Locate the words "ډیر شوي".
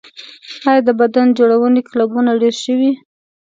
2.41-2.91